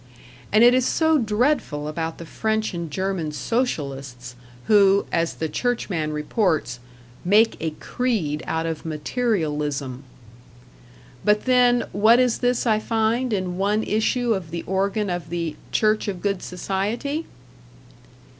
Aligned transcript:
And 0.51 0.63
it 0.63 0.73
is 0.73 0.87
so 0.87 1.19
dreadful 1.19 1.87
about 1.87 2.17
the 2.17 2.25
French 2.25 2.73
and 2.73 2.89
German 2.89 3.31
Socialists, 3.31 4.33
who, 4.65 5.05
as 5.11 5.35
the 5.35 5.47
"Churchman" 5.47 6.11
reports, 6.11 6.79
"make 7.23 7.55
a 7.59 7.69
creed 7.79 8.41
out 8.47 8.65
of 8.65 8.83
materialism." 8.83 10.03
But 11.23 11.45
then, 11.45 11.83
what 11.91 12.17
is 12.17 12.39
this 12.39 12.65
I 12.65 12.79
find 12.79 13.31
in 13.31 13.59
one 13.59 13.83
issue 13.83 14.33
of 14.33 14.49
the 14.49 14.63
organ 14.63 15.11
of 15.11 15.29
the 15.29 15.55
"Church 15.71 16.07
of 16.07 16.19
Good 16.19 16.41
Society"? 16.41 17.27